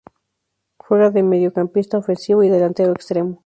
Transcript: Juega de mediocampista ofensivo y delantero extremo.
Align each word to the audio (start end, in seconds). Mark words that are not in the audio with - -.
Juega 0.77 1.11
de 1.11 1.21
mediocampista 1.21 1.99
ofensivo 1.99 2.41
y 2.41 2.49
delantero 2.49 2.91
extremo. 2.91 3.37